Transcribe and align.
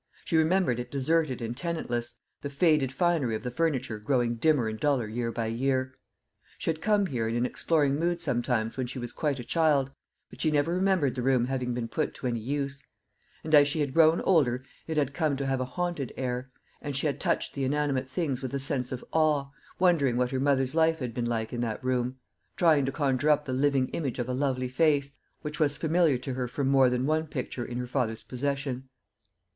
She 0.25 0.35
remembered 0.35 0.79
it 0.79 0.89
deserted 0.89 1.43
and 1.43 1.55
tenantless, 1.55 2.15
the 2.41 2.49
faded 2.49 2.91
finery 2.91 3.35
of 3.35 3.43
the 3.43 3.51
furniture 3.51 3.99
growing 3.99 4.33
dimmer 4.33 4.67
and 4.67 4.79
duller 4.79 5.05
year 5.07 5.31
by 5.31 5.45
year. 5.45 5.93
She 6.57 6.71
had 6.71 6.81
come 6.81 7.05
here 7.05 7.27
in 7.27 7.35
an 7.35 7.45
exploring 7.45 7.97
mood 7.99 8.19
sometimes 8.19 8.77
when 8.77 8.87
she 8.87 8.97
was 8.97 9.13
quite 9.13 9.37
a 9.37 9.43
child, 9.43 9.91
but 10.31 10.41
she 10.41 10.49
never 10.49 10.73
remembered 10.73 11.13
the 11.13 11.21
room 11.21 11.45
having 11.45 11.75
been 11.75 11.87
put 11.87 12.15
to 12.15 12.25
any 12.25 12.39
use; 12.39 12.83
and 13.43 13.53
as 13.53 13.67
she 13.67 13.79
had 13.79 13.93
grown 13.93 14.21
older 14.21 14.65
it 14.87 14.97
had 14.97 15.13
come 15.13 15.37
to 15.37 15.45
have 15.45 15.61
a 15.61 15.65
haunted 15.65 16.11
air, 16.17 16.49
and 16.81 16.95
she 16.97 17.05
had 17.05 17.19
touched 17.19 17.53
the 17.53 17.63
inanimate 17.63 18.09
things 18.09 18.41
with 18.41 18.55
a 18.55 18.59
sense 18.59 18.91
of 18.91 19.05
awe, 19.11 19.51
wondering 19.77 20.17
what 20.17 20.31
her 20.31 20.39
mother's 20.39 20.73
life 20.73 20.97
had 20.97 21.13
been 21.13 21.25
like 21.27 21.53
in 21.53 21.61
that 21.61 21.83
room 21.83 22.17
trying 22.57 22.85
to 22.87 22.91
conjure 22.91 23.29
up 23.29 23.45
the 23.45 23.53
living 23.53 23.87
image 23.89 24.17
of 24.17 24.27
a 24.27 24.33
lovely 24.33 24.67
face, 24.67 25.11
which 25.43 25.59
was 25.59 25.77
familiar 25.77 26.17
to 26.17 26.33
her 26.33 26.47
from 26.47 26.67
more 26.69 26.89
than 26.89 27.05
one 27.05 27.27
picture 27.27 27.63
in 27.63 27.77
her 27.77 27.85
father's 27.85 28.23
possession. 28.23 28.89